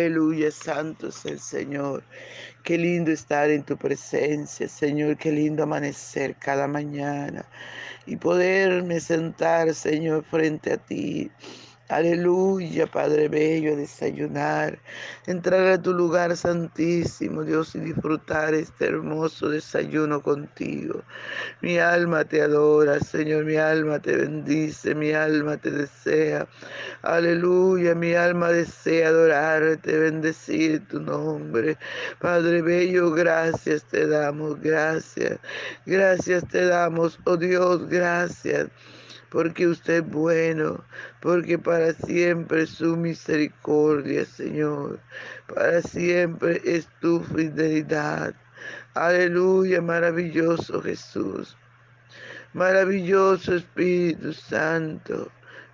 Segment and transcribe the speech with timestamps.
[0.00, 2.02] Aleluya, santo es el Señor.
[2.62, 5.18] Qué lindo estar en tu presencia, Señor.
[5.18, 7.44] Qué lindo amanecer cada mañana
[8.06, 11.30] y poderme sentar, Señor, frente a ti
[11.90, 14.78] Aleluya, Padre Bello, desayunar,
[15.26, 21.02] entrar a tu lugar santísimo, Dios, y disfrutar este hermoso desayuno contigo.
[21.62, 26.46] Mi alma te adora, Señor, mi alma te bendice, mi alma te desea.
[27.02, 31.76] Aleluya, mi alma desea adorarte, bendecir tu nombre.
[32.20, 35.40] Padre Bello, gracias te damos, gracias.
[35.86, 38.68] Gracias te damos, oh Dios, gracias
[39.30, 40.84] porque usted es bueno,
[41.20, 44.98] porque para siempre es su misericordia, Señor.
[45.46, 48.34] Para siempre es tu fidelidad.
[48.94, 51.56] Aleluya, maravilloso Jesús.
[52.52, 55.30] Maravilloso Espíritu Santo.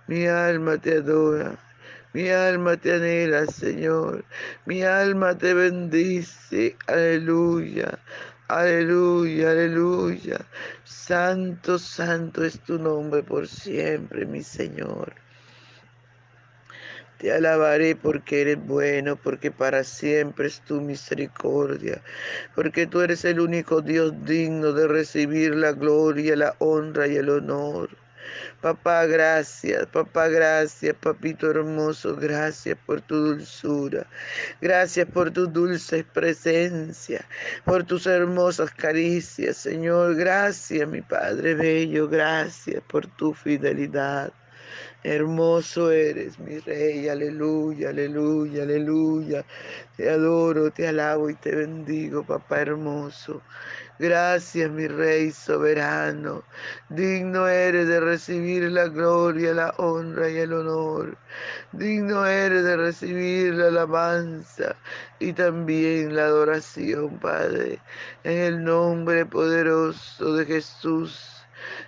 [0.07, 1.57] Mi alma te adora.
[2.13, 4.23] Mi alma te anhela, Señor.
[4.65, 6.75] Mi alma te bendice.
[6.87, 7.99] Aleluya.
[8.49, 10.39] Aleluya, aleluya.
[10.85, 15.13] Santo, santo es tu nombre por siempre, mi Señor.
[17.17, 22.01] Te alabaré porque eres bueno, porque para siempre es tu misericordia,
[22.55, 27.29] porque tú eres el único Dios digno de recibir la gloria, la honra y el
[27.29, 27.89] honor.
[28.61, 34.07] Papá, gracias, papá, gracias, papito hermoso, gracias por tu dulzura,
[34.61, 37.25] gracias por tu dulce presencia,
[37.65, 44.33] por tus hermosas caricias, Señor, gracias, mi Padre bello, gracias por tu fidelidad.
[45.03, 49.45] Hermoso eres, mi rey, aleluya, aleluya, aleluya.
[49.95, 53.41] Te adoro, te alabo y te bendigo, papá hermoso.
[53.99, 56.43] Gracias, mi Rey soberano.
[56.89, 61.17] Digno eres de recibir la gloria, la honra y el honor.
[61.71, 64.75] Digno eres de recibir la alabanza
[65.19, 67.79] y también la adoración, Padre.
[68.23, 71.19] En el nombre poderoso de Jesús.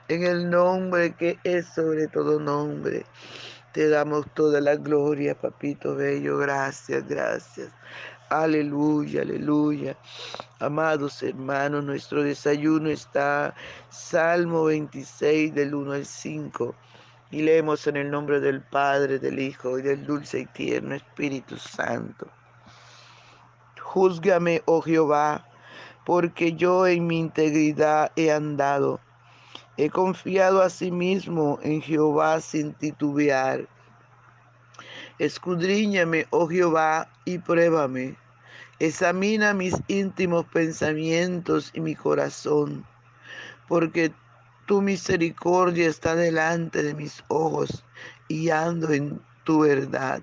[0.07, 3.05] En el nombre que es sobre todo nombre.
[3.71, 6.39] Te damos toda la gloria, papito bello.
[6.39, 7.69] Gracias, gracias.
[8.29, 9.97] Aleluya, aleluya.
[10.59, 13.55] Amados hermanos, nuestro desayuno está
[13.89, 16.75] Salmo 26 del 1 al 5.
[17.31, 21.57] Y leemos en el nombre del Padre, del Hijo y del dulce y tierno Espíritu
[21.57, 22.27] Santo.
[23.81, 25.47] Júzgame, oh Jehová,
[26.05, 28.99] porque yo en mi integridad he andado.
[29.75, 33.67] He confiado a sí mismo en Jehová sin titubear.
[35.19, 38.15] Escudriñame, oh Jehová, y pruébame.
[38.79, 42.85] Examina mis íntimos pensamientos y mi corazón,
[43.67, 44.13] porque
[44.65, 47.83] tu misericordia está delante de mis ojos
[48.29, 50.21] y ando en tu verdad.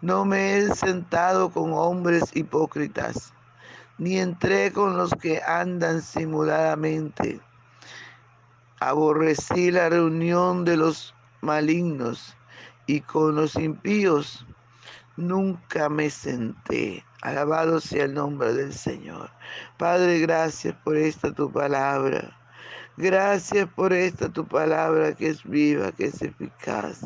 [0.00, 3.32] No me he sentado con hombres hipócritas,
[3.98, 7.40] ni entré con los que andan simuladamente.
[8.80, 12.36] Aborrecí la reunión de los malignos
[12.86, 14.46] y con los impíos
[15.16, 17.04] nunca me senté.
[17.22, 19.30] Alabado sea el nombre del Señor.
[19.78, 22.36] Padre, gracias por esta tu palabra.
[22.96, 27.00] Gracias por esta tu palabra que es viva, que es eficaz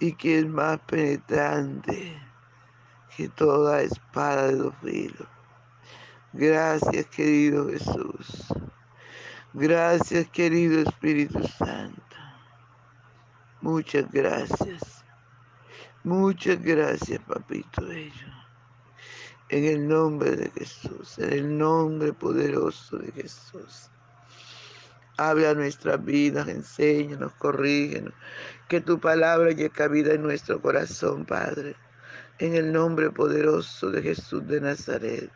[0.00, 2.20] y que es más penetrante
[3.16, 5.28] que toda espada de dos filos.
[6.32, 8.52] Gracias, querido Jesús.
[9.52, 12.01] Gracias, querido Espíritu Santo.
[13.62, 15.04] Muchas gracias.
[16.02, 18.26] Muchas gracias, papito bello.
[19.50, 23.88] En el nombre de Jesús, en el nombre poderoso de Jesús.
[25.16, 28.12] Habla nuestras vidas, enséñanos, corrígenos.
[28.68, 31.76] Que tu palabra llegue cabida en nuestro corazón, Padre.
[32.40, 35.30] En el nombre poderoso de Jesús de Nazaret.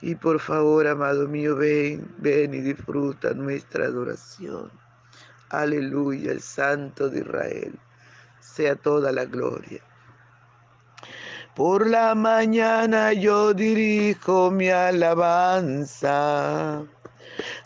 [0.00, 4.70] Y por favor, amado mío, ven, ven y disfruta nuestra adoración.
[5.62, 7.78] Aleluya, el Santo de Israel.
[8.40, 9.80] Sea toda la gloria.
[11.54, 16.16] Por la mañana yo dirijo mi alabanza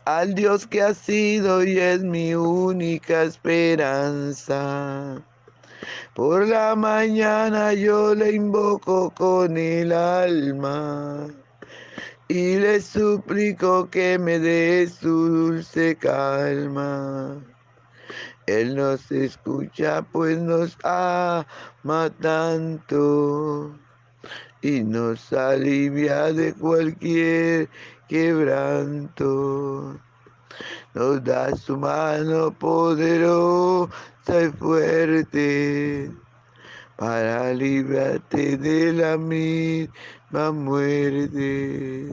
[0.05, 5.21] al Dios que ha sido y es mi única esperanza.
[6.15, 11.27] Por la mañana yo le invoco con el alma
[12.29, 17.50] y le suplico que me dé su dulce calma.
[18.51, 23.73] Él nos escucha pues nos ama tanto
[24.63, 27.69] y nos alivia de cualquier
[28.09, 29.99] quebranto.
[30.95, 33.91] Nos da su mano poderosa
[34.29, 36.11] y fuerte
[36.97, 42.13] para librarte de la misma muerte.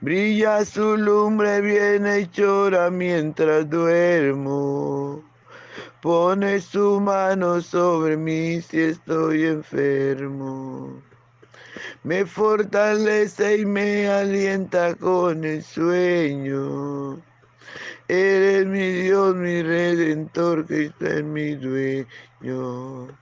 [0.00, 5.22] Brilla su lumbre bienhechora mientras duermo.
[6.00, 11.00] Pone su mano sobre mí si estoy enfermo.
[12.02, 17.22] Me fortalece y me alienta con el sueño.
[18.08, 23.21] Eres mi Dios, mi redentor, Cristo es mi dueño.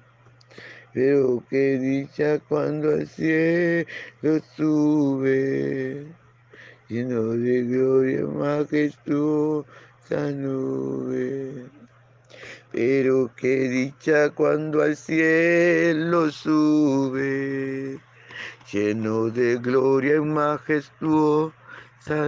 [0.93, 3.85] Pero qué dicha cuando al cielo
[4.57, 6.05] sube,
[6.89, 9.65] lleno de gloria majestuosa
[10.35, 11.69] nube.
[12.73, 17.97] Pero qué dicha cuando al cielo sube,
[18.69, 21.53] lleno de gloria y majestuosa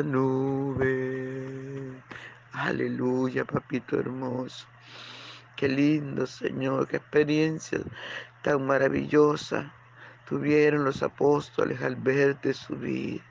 [0.05, 2.01] nube.
[2.53, 4.67] Aleluya, papito hermoso.
[5.57, 7.79] Qué lindo, Señor, qué experiencia
[8.43, 9.73] tan maravillosa
[10.27, 13.21] tuvieron los apóstoles al verte subir,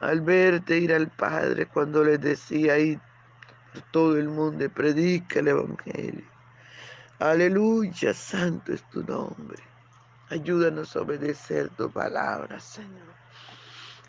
[0.00, 2.74] al verte ir al Padre cuando les decía
[3.72, 6.24] por todo el mundo predica el Evangelio.
[7.18, 9.62] Aleluya, santo es tu nombre.
[10.30, 13.12] Ayúdanos a obedecer tu palabra, Señor.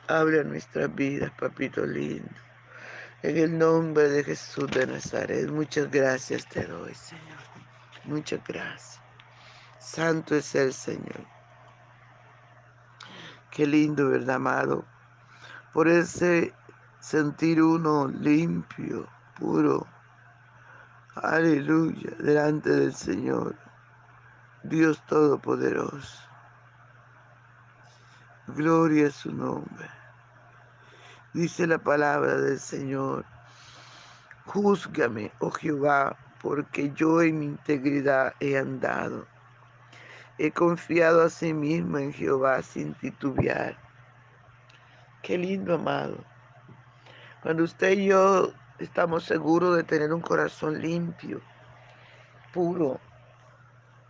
[0.07, 2.29] Abre nuestras vidas, papito lindo.
[3.21, 7.39] En el nombre de Jesús de Nazaret, muchas gracias te doy, Señor.
[8.05, 9.02] Muchas gracias.
[9.83, 11.27] Santo es el Señor.
[13.51, 14.85] Qué lindo, ¿verdad, amado?
[15.73, 16.53] Por ese
[17.01, 19.85] sentir uno limpio, puro.
[21.15, 23.57] Aleluya, delante del Señor.
[24.63, 26.17] Dios Todopoderoso.
[28.47, 29.89] Gloria a su nombre.
[31.33, 33.25] Dice la palabra del Señor,
[34.45, 39.32] júzgame, oh Jehová, porque yo en mi integridad he andado.
[40.37, 43.77] He confiado a sí mismo en Jehová sin titubear.
[45.21, 46.17] Qué lindo, amado.
[47.43, 51.39] Cuando usted y yo estamos seguros de tener un corazón limpio,
[52.51, 52.99] puro,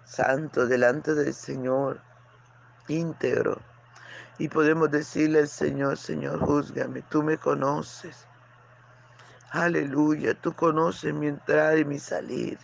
[0.06, 2.02] santo delante del Señor,
[2.88, 3.60] íntegro,
[4.38, 8.28] y podemos decirle al Señor, Señor, júzgame, tú me conoces.
[9.52, 12.58] Aleluya, tú conoces mi entrada y mi salir.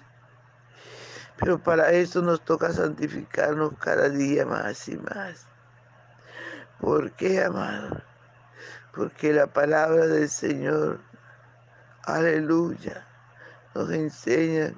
[1.40, 5.48] Pero para eso nos toca santificarnos cada día más y más.
[6.80, 8.02] ¿Por qué, amado?
[8.94, 11.00] Porque la palabra del Señor,
[12.04, 13.06] aleluya,
[13.76, 14.74] nos enseña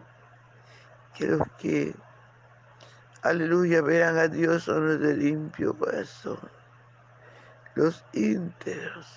[1.16, 1.96] que los que,
[3.24, 6.40] aleluya, verán a Dios son los de limpio corazón
[7.76, 9.08] los íntegros,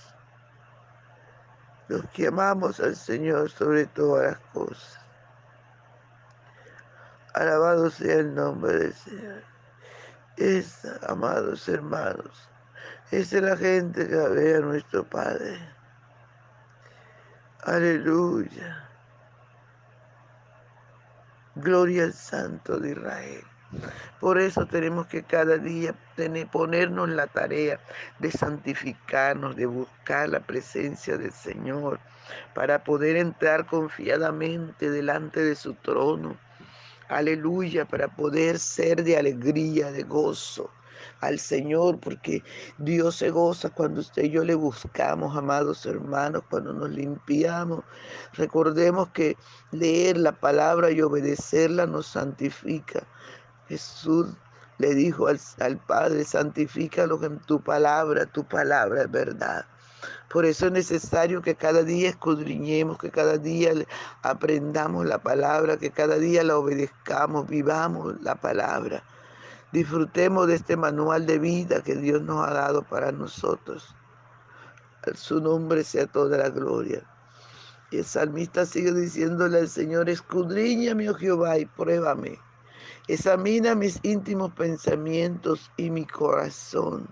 [1.88, 5.03] los que amamos al Señor sobre todas las cosas.
[7.34, 9.42] Alabado sea el nombre del Señor.
[10.36, 12.48] Esa, amados hermanos,
[13.10, 15.58] es la gente que ve a nuestro Padre.
[17.64, 18.88] Aleluya.
[21.56, 23.44] Gloria al Santo de Israel.
[24.20, 27.80] Por eso tenemos que cada día tener, ponernos la tarea
[28.20, 31.98] de santificarnos, de buscar la presencia del Señor,
[32.54, 36.36] para poder entrar confiadamente delante de su trono.
[37.08, 40.70] Aleluya, para poder ser de alegría, de gozo
[41.20, 42.42] al Señor, porque
[42.78, 47.84] Dios se goza cuando usted y yo le buscamos, amados hermanos, cuando nos limpiamos.
[48.34, 49.36] Recordemos que
[49.70, 53.06] leer la palabra y obedecerla nos santifica.
[53.68, 54.28] Jesús
[54.78, 59.66] le dijo al, al Padre, santifícalo en tu palabra, tu palabra es verdad.
[60.30, 63.72] Por eso es necesario que cada día escudriñemos, que cada día
[64.22, 69.04] aprendamos la palabra, que cada día la obedezcamos, vivamos la palabra.
[69.72, 73.94] Disfrutemos de este manual de vida que Dios nos ha dado para nosotros.
[75.14, 77.02] Su nombre sea toda la gloria.
[77.90, 82.38] Y el salmista sigue diciéndole al Señor, escudriñame, oh Jehová, y pruébame.
[83.06, 87.06] Examina mis íntimos pensamientos y mi corazón.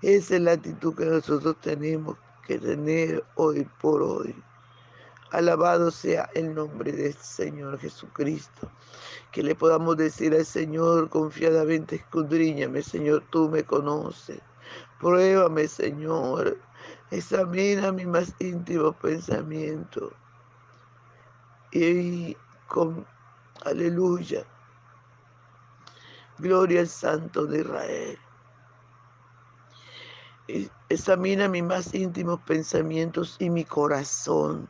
[0.00, 4.34] Esa es la actitud que nosotros tenemos que tener hoy por hoy.
[5.30, 8.70] Alabado sea el nombre del Señor Jesucristo.
[9.30, 14.40] Que le podamos decir al Señor confiadamente, escudriñame, Señor, tú me conoces.
[15.00, 16.58] Pruébame, Señor.
[17.10, 20.12] Examina mi más íntimo pensamiento.
[21.72, 22.36] Y
[22.68, 23.06] con
[23.64, 24.44] aleluya.
[26.38, 28.18] Gloria al Santo de Israel.
[30.88, 34.68] Examina mis más íntimos pensamientos y mi corazón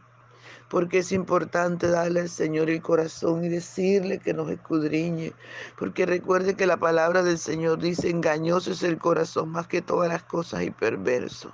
[0.73, 5.35] porque es importante darle al Señor el corazón y decirle que nos escudriñe,
[5.76, 10.09] porque recuerde que la palabra del Señor dice, engañoso es el corazón más que todas
[10.09, 11.52] las cosas y perverso.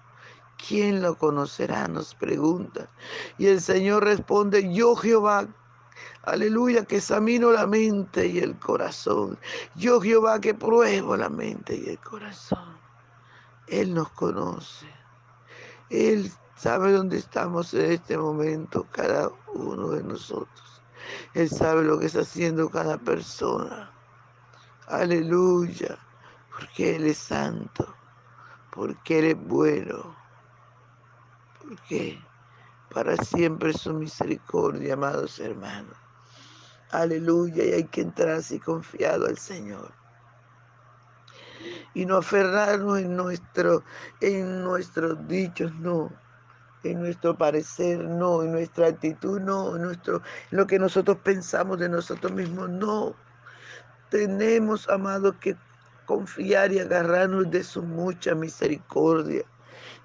[0.69, 1.89] ¿Quién lo conocerá?
[1.89, 2.89] Nos pregunta.
[3.39, 5.49] Y el Señor responde, yo Jehová,
[6.23, 9.37] aleluya, que examino la mente y el corazón.
[9.75, 12.78] Yo Jehová que pruebo la mente y el corazón.
[13.71, 14.87] Él nos conoce.
[15.91, 20.83] Él sabe dónde estamos en este momento cada uno de nosotros.
[21.35, 23.91] Él sabe lo que está haciendo cada persona.
[24.87, 25.99] Aleluya,
[26.51, 27.95] porque Él es santo,
[28.73, 30.17] porque Él es bueno,
[31.63, 32.23] porque
[32.93, 35.97] para siempre su misericordia, amados hermanos.
[36.91, 39.98] Aleluya, y hay que entrar así confiado al Señor
[41.95, 43.19] y no aferrarnos en,
[44.21, 46.13] en nuestros dichos, no,
[46.85, 51.89] en nuestro parecer, no, en nuestra actitud, no, en, nuestro, lo que nosotros pensamos de
[51.89, 53.15] nosotros mismos, no.
[54.11, 55.57] Tenemos, amados, que
[56.07, 59.45] confiar y agarrarnos de su mucha misericordia.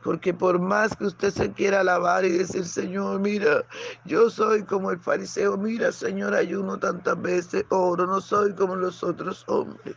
[0.03, 3.63] Porque por más que usted se quiera alabar y decir, Señor, mira,
[4.03, 9.01] yo soy como el fariseo, mira, Señor, ayuno tantas veces, oro, no soy como los
[9.01, 9.95] otros hombres.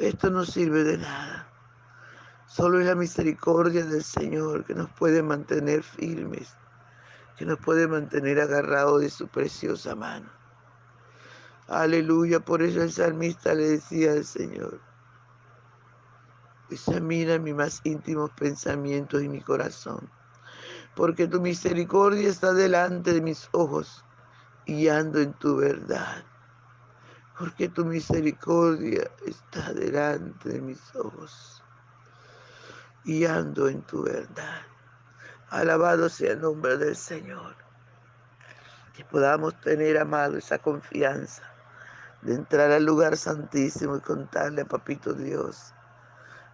[0.00, 1.46] Esto no sirve de nada.
[2.46, 6.56] Solo es la misericordia del Señor que nos puede mantener firmes,
[7.36, 10.30] que nos puede mantener agarrados de su preciosa mano.
[11.68, 14.80] Aleluya, por eso el salmista le decía al Señor,
[16.70, 20.10] examina mis más íntimos pensamientos y mi corazón,
[20.96, 24.02] porque tu misericordia está delante de mis ojos
[24.64, 26.24] y ando en tu verdad,
[27.40, 31.64] porque tu misericordia está delante de mis ojos
[33.04, 34.60] y ando en tu verdad.
[35.48, 37.56] Alabado sea el nombre del Señor.
[38.94, 41.42] Que podamos tener, amado, esa confianza
[42.20, 45.72] de entrar al lugar santísimo y contarle a Papito Dios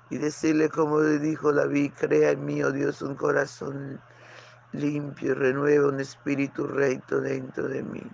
[0.09, 4.01] y decirle como le dijo David, crea en mí, oh Dios, un corazón
[4.71, 8.09] limpio y renueva un espíritu recto dentro de mí.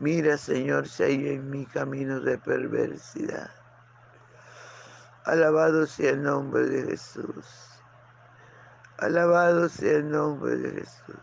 [0.00, 3.50] Mira, Señor, si hay en mi camino de perversidad
[5.26, 7.44] Alabado sea el nombre de Jesús.
[8.96, 11.16] Alabado sea el nombre de Jesús.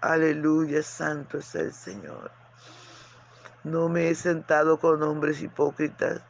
[0.00, 2.30] Aleluya, santo es el Señor.
[3.62, 6.22] No me he sentado con hombres hipócritas,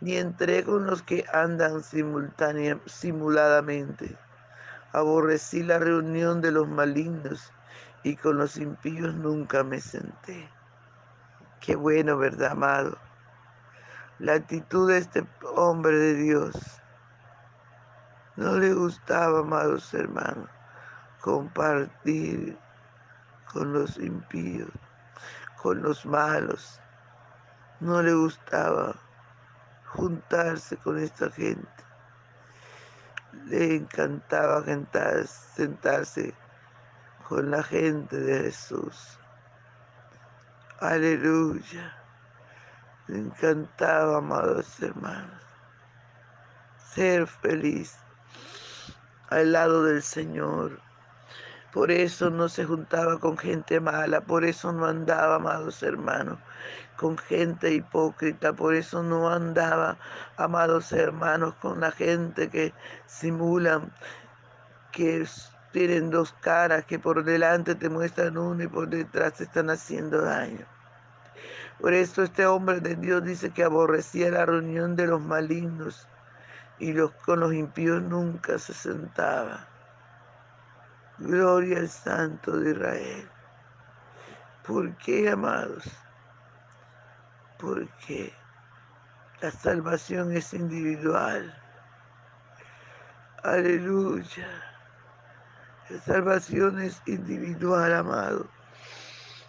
[0.00, 1.82] ni entré con los que andan
[2.86, 4.16] simuladamente.
[4.92, 7.52] Aborrecí la reunión de los malignos
[8.02, 10.48] y con los impíos nunca me senté.
[11.60, 12.98] Qué bueno, ¿verdad, amado?
[14.18, 15.24] la actitud de este
[15.54, 16.54] hombre de Dios.
[18.36, 20.48] No le gustaba, amados hermanos,
[21.20, 22.58] compartir
[23.52, 24.70] con los impíos,
[25.62, 26.80] con los malos.
[27.80, 28.96] No le gustaba
[29.86, 31.68] juntarse con esta gente.
[33.46, 34.64] Le encantaba
[35.26, 36.34] sentarse
[37.28, 39.18] con la gente de Jesús.
[40.80, 41.94] Aleluya.
[43.06, 45.42] Me encantaba, amados hermanos,
[46.94, 47.96] ser feliz
[49.28, 50.80] al lado del Señor.
[51.72, 56.38] Por eso no se juntaba con gente mala, por eso no andaba, amados hermanos,
[56.96, 59.98] con gente hipócrita, por eso no andaba,
[60.38, 62.72] amados hermanos, con la gente que
[63.06, 63.92] simulan
[64.92, 65.26] que
[65.72, 70.22] tienen dos caras, que por delante te muestran uno y por detrás te están haciendo
[70.22, 70.66] daño.
[71.80, 76.08] Por eso este hombre de Dios dice que aborrecía la reunión de los malignos
[76.78, 79.68] y los, con los impíos nunca se sentaba.
[81.18, 83.28] Gloria al Santo de Israel.
[84.66, 85.84] ¿Por qué, amados?
[87.58, 88.32] Porque
[89.40, 91.54] la salvación es individual.
[93.44, 94.48] Aleluya.
[96.04, 98.46] Salvación es individual, amado.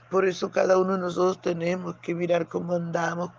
[0.10, 3.31] Por eso cada uno de nosotros tenemos que mirar cómo andamos,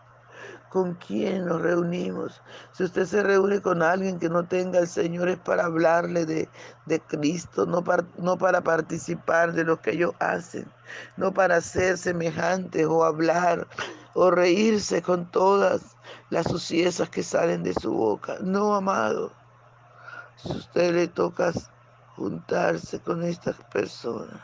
[0.69, 2.43] con quién nos reunimos.
[2.73, 6.49] Si usted se reúne con alguien que no tenga el Señor es para hablarle de,
[6.87, 10.71] de Cristo, no para, no para participar de lo que ellos hacen,
[11.17, 13.67] no para ser semejantes o hablar
[14.15, 15.97] o reírse con todas
[16.29, 18.37] las suciezas que salen de su boca.
[18.43, 19.33] No, amado.
[20.37, 21.53] Si usted le toca
[22.21, 24.43] juntarse con estas personas,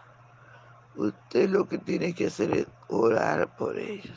[0.94, 4.16] usted lo que tiene que hacer es orar por ellos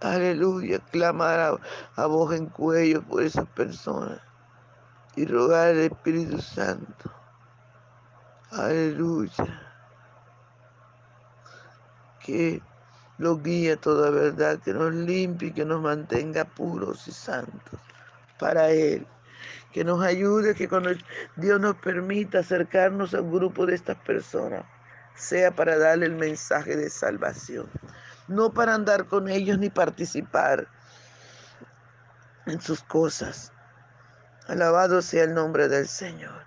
[0.00, 1.60] Aleluya, clamar
[1.96, 4.20] a, voz en cuello por esas personas
[5.16, 7.10] y rogar al Espíritu Santo.
[8.50, 9.62] Aleluya.
[12.20, 12.60] Que
[13.18, 17.80] lo guíe a toda verdad, que nos limpie, que nos mantenga puros y santos
[18.38, 19.06] para Él.
[19.74, 20.90] Que nos ayude, que cuando
[21.36, 24.64] Dios nos permita acercarnos a un grupo de estas personas,
[25.14, 27.68] sea para darle el mensaje de salvación
[28.28, 30.66] no para andar con ellos ni participar
[32.46, 33.52] en sus cosas.
[34.46, 36.44] Alabado sea el nombre del Señor.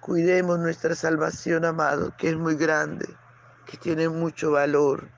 [0.00, 3.06] Cuidemos nuestra salvación, amado, que es muy grande,
[3.66, 5.08] que tiene mucho valor.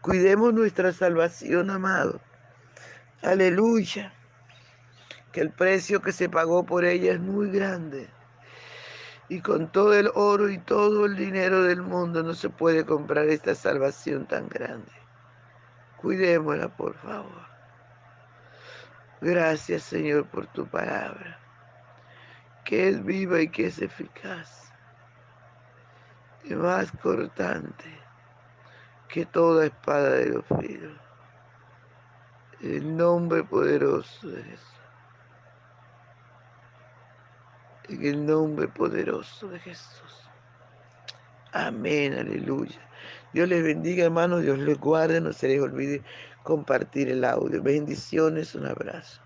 [0.00, 2.20] Cuidemos nuestra salvación, amado.
[3.22, 4.12] Aleluya.
[5.34, 8.08] Que el precio que se pagó por ella es muy grande.
[9.28, 13.26] Y con todo el oro y todo el dinero del mundo no se puede comprar
[13.26, 14.92] esta salvación tan grande.
[16.00, 17.48] Cuidémosla, por favor.
[19.20, 21.40] Gracias, Señor, por tu palabra,
[22.64, 24.72] que es viva y que es eficaz,
[26.44, 27.86] y más cortante
[29.08, 31.00] que toda espada de los filos.
[32.60, 34.73] el nombre poderoso de Jesús.
[37.88, 40.28] En el nombre poderoso de Jesús.
[41.52, 42.80] Amén, aleluya.
[43.32, 46.02] Dios les bendiga, hermanos, Dios les guarde, no se les olvide
[46.42, 47.62] compartir el audio.
[47.62, 49.20] Bendiciones, un abrazo.